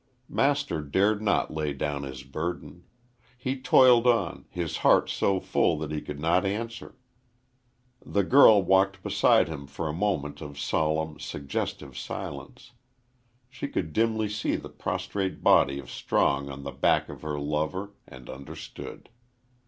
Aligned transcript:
Master 0.29 0.81
dared 0.81 1.21
not 1.21 1.53
lay 1.53 1.73
down 1.73 2.01
his 2.01 2.23
burden. 2.23 2.85
He 3.37 3.61
toiled 3.61 4.07
on, 4.07 4.45
his 4.49 4.77
heart 4.77 5.11
so 5.11 5.39
full 5.39 5.77
that 5.77 5.91
he 5.91 6.01
could 6.01 6.19
not 6.19 6.43
answer. 6.43 6.95
The 8.03 8.23
girl 8.23 8.63
walked 8.63 9.03
beside 9.03 9.47
him 9.47 9.67
for 9.67 9.87
a 9.87 9.93
moment 9.93 10.41
of 10.41 10.57
solemn, 10.59 11.19
suggestive 11.19 11.95
silence. 11.95 12.71
She 13.47 13.67
could 13.67 13.93
dimly 13.93 14.27
see 14.27 14.55
the 14.55 14.69
prostrate 14.69 15.43
body 15.43 15.77
of 15.77 15.91
Strong 15.91 16.49
on 16.49 16.63
the 16.63 16.71
back 16.71 17.07
of 17.07 17.21
her 17.21 17.39
lover, 17.39 17.93
and 18.07 18.27
understood. 18.27 19.07